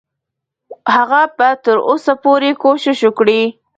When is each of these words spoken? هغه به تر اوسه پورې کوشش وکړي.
هغه 0.95 1.21
به 1.37 1.49
تر 1.63 1.77
اوسه 1.89 2.13
پورې 2.23 2.49
کوشش 2.63 2.99
وکړي. 3.03 3.41